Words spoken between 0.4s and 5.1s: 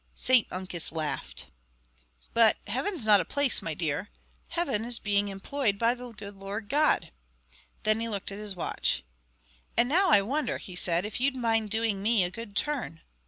Uncus laughed. "But Heaven's not a place, my dear. Heaven's